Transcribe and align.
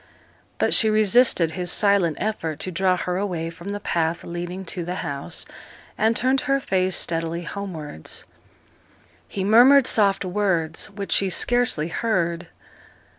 But 0.57 0.73
she 0.73 0.89
resisted 0.89 1.51
his 1.51 1.71
silent 1.71 2.17
effort 2.19 2.57
to 2.61 2.71
draw 2.71 2.97
her 2.97 3.17
away 3.17 3.51
from 3.51 3.67
the 3.69 3.79
path 3.79 4.23
leading 4.23 4.65
to 4.65 4.83
the 4.83 4.95
house, 5.05 5.45
and 5.95 6.15
turned 6.15 6.41
her 6.41 6.59
face 6.59 6.95
steadily 6.95 7.43
homewards. 7.43 8.23
He 9.27 9.43
murmured 9.43 9.85
soft 9.85 10.25
words, 10.25 10.89
which 10.89 11.11
she 11.11 11.29
scarcely 11.29 11.89
heard. 11.89 12.47